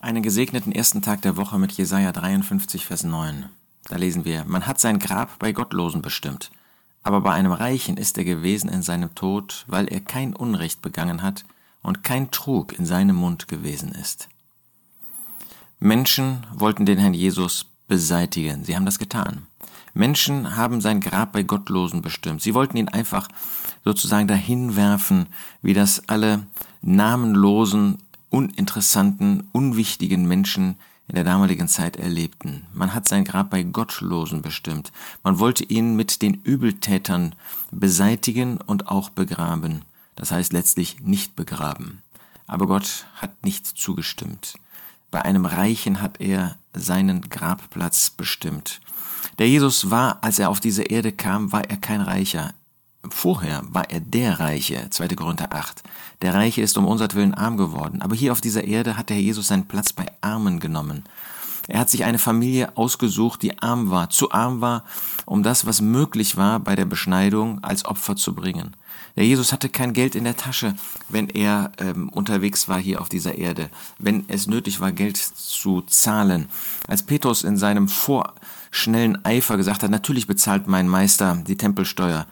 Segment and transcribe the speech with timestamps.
[0.00, 3.46] Einen gesegneten ersten Tag der Woche mit Jesaja 53, Vers 9.
[3.88, 6.52] Da lesen wir: Man hat sein Grab bei Gottlosen bestimmt,
[7.02, 11.20] aber bei einem Reichen ist er gewesen in seinem Tod, weil er kein Unrecht begangen
[11.22, 11.44] hat
[11.82, 14.28] und kein Trug in seinem Mund gewesen ist.
[15.80, 18.62] Menschen wollten den Herrn Jesus beseitigen.
[18.62, 19.48] Sie haben das getan.
[19.94, 22.40] Menschen haben sein Grab bei Gottlosen bestimmt.
[22.40, 23.26] Sie wollten ihn einfach
[23.84, 25.26] sozusagen dahin werfen,
[25.60, 26.46] wie das alle
[26.82, 27.98] namenlosen
[28.30, 30.76] uninteressanten, unwichtigen Menschen
[31.08, 32.66] in der damaligen Zeit erlebten.
[32.74, 34.92] Man hat sein Grab bei Gottlosen bestimmt.
[35.22, 37.34] Man wollte ihn mit den Übeltätern
[37.70, 39.82] beseitigen und auch begraben.
[40.16, 42.02] Das heißt letztlich nicht begraben.
[42.46, 44.54] Aber Gott hat nicht zugestimmt.
[45.10, 48.80] Bei einem Reichen hat er seinen Grabplatz bestimmt.
[49.38, 52.52] Der Jesus war, als er auf diese Erde kam, war er kein Reicher.
[53.10, 55.08] Vorher war er der Reiche, 2.
[55.08, 55.82] Korinther 8.
[56.22, 59.22] Der Reiche ist um unsertwillen arm geworden, aber hier auf dieser Erde hat der Herr
[59.22, 61.04] Jesus seinen Platz bei Armen genommen.
[61.68, 64.84] Er hat sich eine Familie ausgesucht, die arm war, zu arm war,
[65.26, 68.74] um das, was möglich war, bei der Beschneidung als Opfer zu bringen.
[69.16, 70.74] Der Jesus hatte kein Geld in der Tasche,
[71.08, 75.82] wenn er ähm, unterwegs war hier auf dieser Erde, wenn es nötig war, Geld zu
[75.82, 76.48] zahlen.
[76.86, 82.26] Als Petrus in seinem vorschnellen Eifer gesagt hat, natürlich bezahlt mein Meister die Tempelsteuer,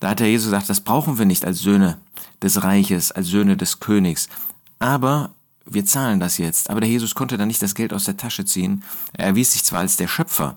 [0.00, 1.98] da hat der Jesus gesagt, das brauchen wir nicht als Söhne
[2.42, 4.28] des Reiches, als Söhne des Königs.
[4.78, 5.30] Aber
[5.66, 6.70] wir zahlen das jetzt.
[6.70, 8.82] Aber der Jesus konnte da nicht das Geld aus der Tasche ziehen.
[9.12, 10.56] Er erwies sich zwar als der Schöpfer,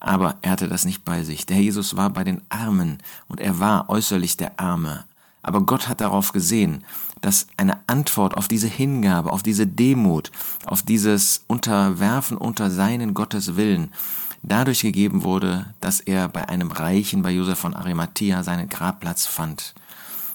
[0.00, 1.46] aber er hatte das nicht bei sich.
[1.46, 5.04] Der Jesus war bei den Armen und er war äußerlich der Arme.
[5.42, 6.84] Aber Gott hat darauf gesehen,
[7.20, 10.30] dass eine Antwort auf diese Hingabe, auf diese Demut,
[10.64, 13.92] auf dieses Unterwerfen unter seinen Gottes Willen,
[14.44, 19.74] dadurch gegeben wurde, dass er bei einem Reichen, bei Josef von Arimathea, seinen Grabplatz fand.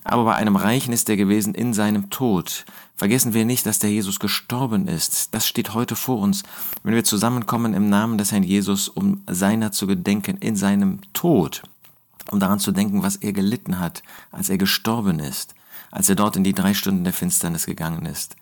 [0.04, 2.66] Aber bei einem Reichen ist er gewesen in seinem Tod.
[2.96, 5.34] Vergessen wir nicht, dass der Jesus gestorben ist.
[5.34, 6.44] Das steht heute vor uns,
[6.84, 11.64] wenn wir zusammenkommen im Namen des Herrn Jesus, um seiner zu gedenken in seinem Tod,
[12.32, 15.54] um daran zu denken, was er gelitten hat, als er gestorben ist,
[15.92, 18.36] als er dort in die drei Stunden der Finsternis gegangen ist.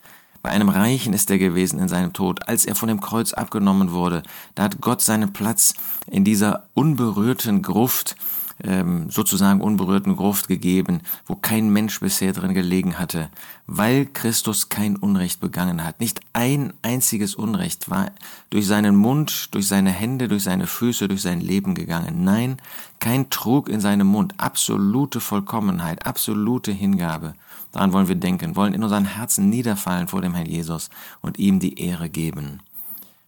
[0.47, 3.91] Bei einem Reichen ist er gewesen in seinem Tod, als er von dem Kreuz abgenommen
[3.91, 4.23] wurde.
[4.55, 5.73] Da hat Gott seinen Platz
[6.09, 8.15] in dieser unberührten Gruft,
[8.63, 13.29] ähm, sozusagen unberührten Gruft gegeben, wo kein Mensch bisher drin gelegen hatte,
[13.67, 15.99] weil Christus kein Unrecht begangen hat.
[15.99, 18.11] Nicht ein einziges Unrecht war
[18.49, 22.23] durch seinen Mund, durch seine Hände, durch seine Füße, durch sein Leben gegangen.
[22.23, 22.57] Nein,
[22.99, 24.33] kein Trug in seinem Mund.
[24.37, 27.33] Absolute Vollkommenheit, absolute Hingabe.
[27.71, 30.89] Daran wollen wir denken, wollen in unseren Herzen niederfallen vor dem Herrn Jesus
[31.21, 32.61] und ihm die Ehre geben.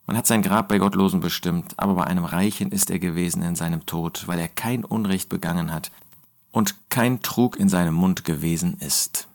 [0.09, 3.53] Man hat sein Grab bei Gottlosen bestimmt, aber bei einem Reichen ist er gewesen in
[3.53, 5.91] seinem Tod, weil er kein Unrecht begangen hat
[6.51, 9.28] und kein Trug in seinem Mund gewesen ist.